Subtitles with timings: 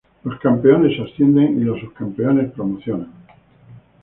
[0.23, 3.11] Los campeones ascienden y los subcampeones promocionan.